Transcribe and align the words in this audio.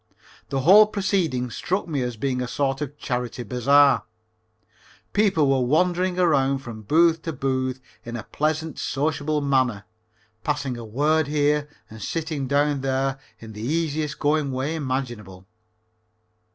The 0.49 0.61
whole 0.61 0.87
proceeding 0.87 1.51
struck 1.51 1.87
me 1.87 2.01
as 2.01 2.17
being 2.17 2.41
a 2.41 2.47
sort 2.47 2.81
of 2.81 2.97
charity 2.97 3.43
bazaar. 3.43 4.01
People 5.13 5.47
were 5.47 5.61
wandering 5.63 6.17
around 6.17 6.63
from 6.63 6.81
booth 6.81 7.21
to 7.21 7.31
booth, 7.31 7.79
in 8.03 8.15
a 8.15 8.23
pleasant 8.23 8.79
sociable 8.79 9.41
manner, 9.41 9.85
passing 10.43 10.75
a 10.75 10.83
word 10.83 11.27
here 11.27 11.69
and 11.87 12.01
sitting 12.01 12.47
down 12.47 12.81
there 12.81 13.19
in 13.37 13.53
the 13.53 13.61
easiest 13.61 14.17
going 14.17 14.51
way 14.51 14.73
imaginable. 14.73 15.45